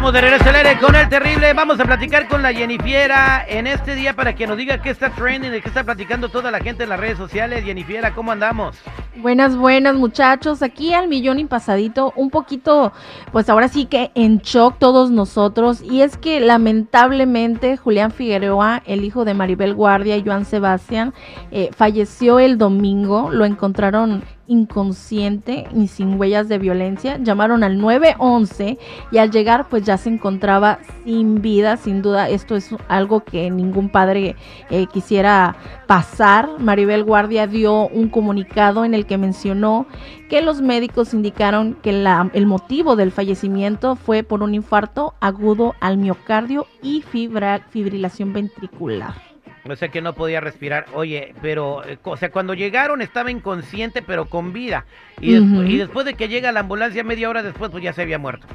[0.00, 1.52] Estamos de regreso con el terrible.
[1.52, 5.10] Vamos a platicar con la Jennifiera en este día para que nos diga qué está
[5.10, 7.64] trending, de qué está platicando toda la gente en las redes sociales.
[7.66, 8.78] Jennifiera, ¿cómo andamos?
[9.16, 10.62] Buenas, buenas muchachos.
[10.62, 12.94] Aquí al millón y pasadito, un poquito,
[13.30, 15.82] pues ahora sí que en shock todos nosotros.
[15.82, 21.12] Y es que lamentablemente Julián Figueroa, el hijo de Maribel Guardia y Joan Sebastián,
[21.50, 23.28] eh, falleció el domingo.
[23.30, 27.18] Lo encontraron inconsciente y sin huellas de violencia.
[27.18, 28.78] Llamaron al 911
[29.12, 31.76] y al llegar pues ya se encontraba sin vida.
[31.76, 34.34] Sin duda esto es algo que ningún padre
[34.68, 35.54] eh, quisiera
[35.86, 36.48] pasar.
[36.58, 39.86] Maribel Guardia dio un comunicado en el que mencionó
[40.28, 45.74] que los médicos indicaron que la, el motivo del fallecimiento fue por un infarto agudo
[45.80, 49.29] al miocardio y fibrilación ventricular.
[49.72, 50.86] O sea que no podía respirar.
[50.94, 54.84] Oye, pero, eh, o sea, cuando llegaron estaba inconsciente, pero con vida.
[55.20, 55.62] Y, despu- Ujú.
[55.64, 58.46] y después de que llega la ambulancia, media hora después, pues ya se había muerto.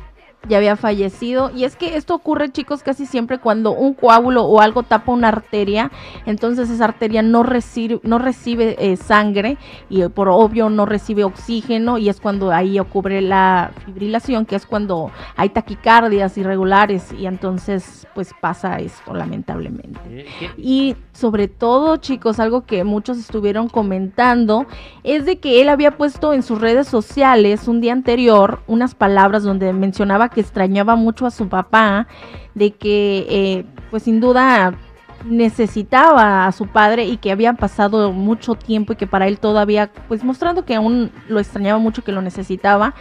[0.48, 1.52] Ya había fallecido.
[1.56, 5.28] Y es que esto ocurre, chicos, casi siempre cuando un coágulo o algo tapa una
[5.30, 5.92] arteria,
[6.26, 9.58] entonces esa arteria no recibe, no recibe eh, sangre
[9.90, 14.56] y eh, por obvio no recibe oxígeno y es cuando ahí ocurre la fibrilación, que
[14.56, 20.00] es cuando hay taquicardias irregulares y entonces pues pasa esto lamentablemente.
[20.10, 24.66] Eh, ¿qué- Y sobre todo, chicos, algo que muchos estuvieron comentando
[25.04, 29.44] es de que él había puesto en sus redes sociales un día anterior unas palabras
[29.44, 32.08] donde mencionaba que extrañaba mucho a su papá,
[32.54, 34.76] de que eh, pues sin duda
[35.24, 39.90] necesitaba a su padre y que había pasado mucho tiempo y que para él todavía,
[40.08, 42.94] pues mostrando que aún lo extrañaba mucho, que lo necesitaba,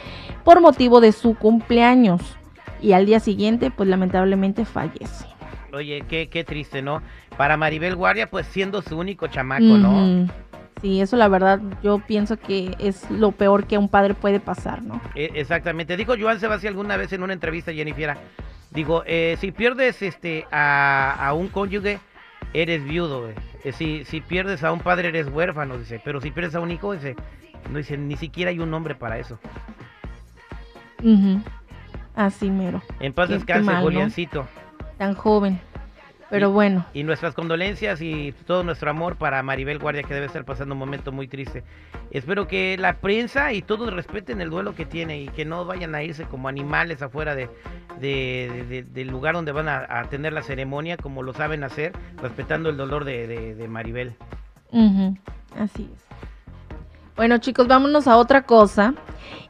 [0.44, 2.22] por motivo de su cumpleaños.
[2.80, 5.26] Y al día siguiente, pues lamentablemente fallece.
[5.72, 7.02] Oye, qué, qué triste, ¿no?
[7.36, 10.28] Para Maribel Guardia, pues siendo su único chamaco, ¿no?
[10.80, 14.38] Sí, eso la verdad yo pienso que es lo peor que a un padre puede
[14.40, 15.00] pasar, ¿no?
[15.14, 15.96] E- Exactamente.
[15.96, 18.16] Dijo Joan Sebastián alguna vez en una entrevista, Jennifer.
[18.70, 22.00] Digo, eh, si pierdes este a, a un cónyuge,
[22.52, 23.30] eres viudo.
[23.62, 26.00] Eh, si, si pierdes a un padre, eres huérfano, dice.
[26.04, 27.16] Pero si pierdes a un hijo, dice,
[27.70, 29.38] no dice, ni siquiera hay un nombre para eso.
[32.14, 33.74] Así mero, En paz descanse.
[33.76, 34.46] Juliancito.
[34.98, 35.60] tan joven.
[36.30, 40.44] Pero bueno, Y nuestras condolencias y todo nuestro amor para Maribel Guardia, que debe estar
[40.44, 41.62] pasando un momento muy triste.
[42.10, 45.94] Espero que la prensa y todos respeten el duelo que tiene y que no vayan
[45.94, 47.48] a irse como animales afuera de,
[48.00, 51.62] de- de- de- del lugar donde van a, a tener la ceremonia, como lo saben
[51.62, 51.92] hacer,
[52.22, 54.14] respetando el dolor de, Maribel.
[55.58, 56.04] así es.
[57.16, 58.94] Bueno chicos, vámonos a otra cosa.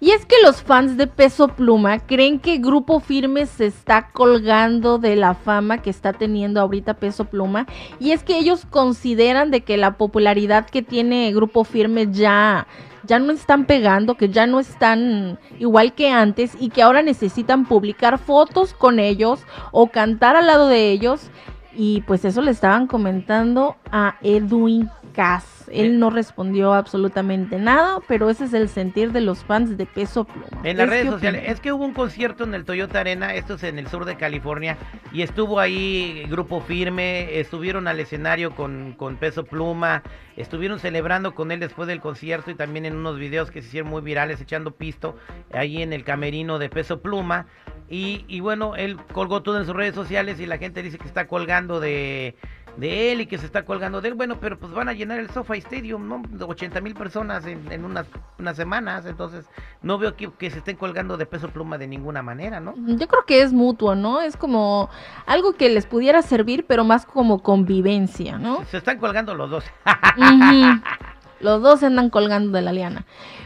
[0.00, 4.98] Y es que los fans de Peso Pluma creen que Grupo Firme se está colgando
[4.98, 7.66] de la fama que está teniendo ahorita Peso Pluma.
[7.98, 12.66] Y es que ellos consideran de que la popularidad que tiene Grupo Firme ya,
[13.04, 17.64] ya no están pegando, que ya no están igual que antes y que ahora necesitan
[17.64, 19.40] publicar fotos con ellos
[19.72, 21.30] o cantar al lado de ellos.
[21.76, 25.53] Y pues eso le estaban comentando a Edwin Cass.
[25.72, 30.24] Él no respondió absolutamente nada, pero ese es el sentir de los fans de Peso
[30.24, 30.46] Pluma.
[30.62, 31.52] En las ¿Ustedes redes sociales, opinan?
[31.54, 34.16] es que hubo un concierto en el Toyota Arena, esto es en el sur de
[34.16, 34.76] California,
[35.12, 40.02] y estuvo ahí Grupo Firme, estuvieron al escenario con, con Peso Pluma,
[40.36, 43.90] estuvieron celebrando con él después del concierto y también en unos videos que se hicieron
[43.90, 45.16] muy virales echando pisto
[45.52, 47.46] ahí en el camerino de Peso Pluma.
[47.88, 51.06] Y, y bueno, él colgó todo en sus redes sociales y la gente dice que
[51.06, 52.34] está colgando de,
[52.76, 54.14] de él y que se está colgando de él.
[54.14, 56.22] Bueno, pero pues van a llenar el SoFi Stadium, ¿no?
[56.46, 58.06] 80 mil personas en, en unas,
[58.38, 59.46] unas semanas, entonces
[59.82, 62.74] no veo que, que se estén colgando de peso pluma de ninguna manera, ¿no?
[62.76, 64.20] Yo creo que es mutuo, ¿no?
[64.20, 64.90] Es como
[65.26, 68.64] algo que les pudiera servir, pero más como convivencia, ¿no?
[68.66, 69.64] Se están colgando los dos.
[71.40, 73.04] Los dos se andan colgando de la liana.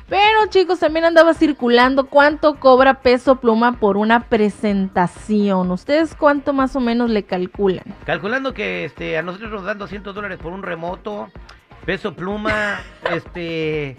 [0.08, 5.70] Pero chicos, también andaba circulando cuánto cobra peso pluma por una presentación.
[5.70, 7.84] ¿Ustedes cuánto más o menos le calculan?
[8.06, 11.28] Calculando que este, a nosotros nos dan 200 dólares por un remoto,
[11.84, 12.80] peso pluma,
[13.10, 13.98] este,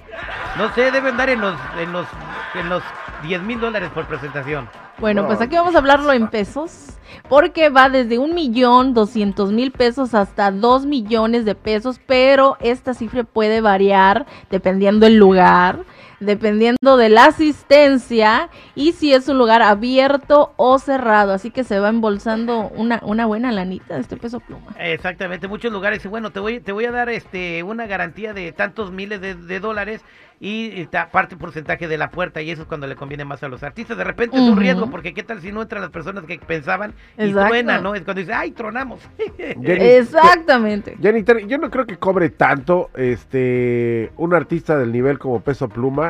[0.57, 2.07] no sé, deben dar en los, en los,
[2.56, 2.83] en los
[3.24, 4.68] 10 mil dólares por presentación.
[5.00, 6.72] Bueno, pues aquí vamos a hablarlo en pesos,
[7.30, 12.94] porque va desde un millón doscientos mil pesos hasta dos millones de pesos, pero esta
[12.94, 15.86] cifra puede variar dependiendo del lugar.
[16.19, 21.33] Dependiendo de la asistencia y si es un lugar abierto o cerrado.
[21.33, 24.74] Así que se va embolsando una, una buena lanita de este peso pluma.
[24.80, 26.04] Exactamente, muchos lugares.
[26.06, 29.60] Y bueno, te voy, te voy a dar este una garantía de tantos miles de,
[29.60, 30.01] dólares
[30.39, 33.63] y, parte porcentaje de la puerta y eso es cuando le conviene más a los
[33.63, 33.98] artistas.
[33.98, 36.94] De repente es un riesgo porque qué tal si no entran las personas que pensaban
[37.18, 37.95] y truena, ¿no?
[37.95, 39.00] Es cuando dice, ay, tronamos.
[39.38, 40.98] Exactamente.
[41.01, 46.08] Jenny, yo no creo que cobre tanto este un artista del nivel como Peso Pluma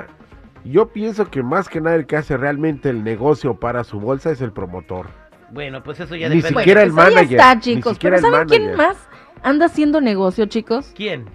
[0.64, 4.32] yo pienso que más que nada el que hace realmente el negocio para su bolsa
[4.32, 5.08] es el promotor.
[5.52, 7.40] Bueno, pues eso ya Ni siquiera el pues manager.
[7.40, 7.98] está, chicos.
[8.00, 8.98] Pero ¿saben quién más
[9.42, 10.92] anda haciendo negocio, chicos?
[10.96, 11.26] ¿Quién?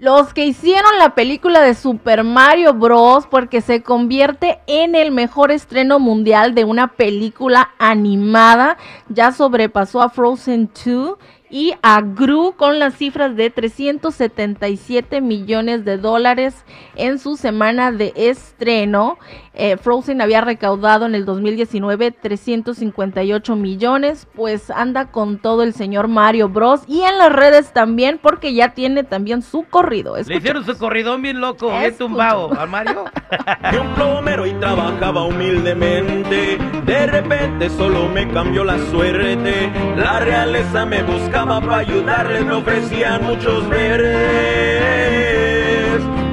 [0.00, 3.26] Los que hicieron la película de Super Mario Bros.
[3.26, 8.76] porque se convierte en el mejor estreno mundial de una película animada.
[9.08, 11.16] Ya sobrepasó a Frozen 2
[11.54, 16.64] y a Gru con las cifras de 377 millones de dólares
[16.96, 19.18] en su semana de estreno.
[19.54, 26.08] Eh, Frozen había recaudado en el 2019 358 millones, pues anda con todo el señor
[26.08, 26.80] Mario Bros.
[26.88, 30.16] Y en las redes también, porque ya tiene también su corrido.
[30.16, 33.04] Le hicieron su corridón bien loco, bien tumbado al Mario.
[33.80, 36.58] Un plomero y trabajaba humildemente.
[36.84, 39.70] De repente solo me cambió la suerte.
[39.96, 44.14] La realeza me buscaba para ayudarle, me ofrecían muchos verdes.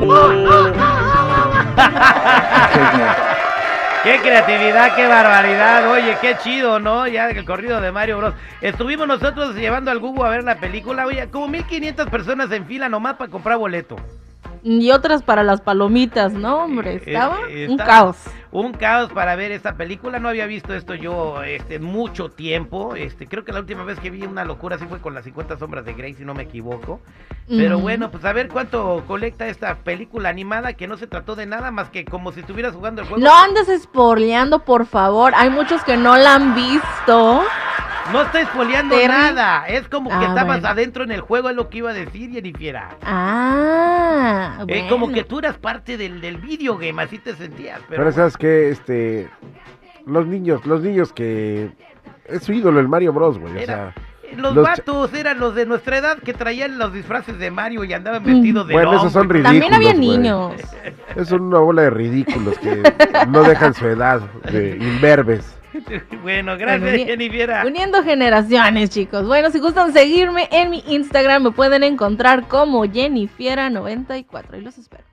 [4.04, 5.92] Qué creatividad, qué barbaridad.
[5.92, 7.08] Oye, qué chido, ¿no?
[7.08, 8.34] Ya el corrido de Mario Bros.
[8.60, 11.06] Estuvimos nosotros llevando al Google a ver la película.
[11.06, 13.98] Oye, como 1500 personas en fila nomás para comprar boleto
[14.64, 16.96] y otras para las palomitas, ¿no, hombre?
[16.96, 18.18] Eh, estaba un caos.
[18.52, 20.20] Un caos para ver esta película.
[20.20, 22.96] No había visto esto yo este, mucho tiempo.
[22.96, 25.58] Este, creo que la última vez que vi una locura así fue con las 50
[25.58, 27.00] sombras de Grey, si no me equivoco.
[27.48, 31.46] Pero bueno, pues a ver cuánto colecta esta película animada que no se trató de
[31.46, 33.24] nada más que como si estuvieras jugando el juego.
[33.24, 35.34] No andes esporleando, por favor.
[35.36, 37.44] Hay muchos que no la han visto.
[38.12, 39.66] No estoy espoleando nada.
[39.68, 42.32] Es como que ah, estabas adentro en el juego, es lo que iba a decir,
[42.32, 42.80] Jennifer.
[43.04, 47.80] Ah, Es como que tú eras parte del, del videogame, así te sentías.
[47.90, 49.30] Pero, sabes que, este,
[50.06, 51.72] los niños, los niños que
[52.26, 53.58] es su ídolo el Mario Bros, güey.
[53.58, 53.94] o sea,
[54.38, 58.24] los, vatos eran los de nuestra edad que traían los disfraces de Mario y andaban
[58.24, 59.60] vestidos de Bueno, esos son ridículos.
[59.60, 60.54] También había niños.
[61.16, 62.82] Es una bola de ridículos que
[63.28, 64.22] no dejan su edad,
[64.52, 65.58] de imberbes.
[66.24, 67.66] bueno, gracias, Jennifer.
[67.66, 69.28] Uniendo generaciones, chicos.
[69.28, 74.58] Bueno, si gustan seguirme en mi Instagram, me pueden encontrar como Jennifiera94.
[74.58, 75.11] Y los espero.